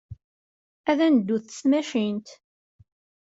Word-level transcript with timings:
Ad 0.89 0.99
neddut 1.13 1.45
s 1.57 1.59
tmacint. 1.63 2.27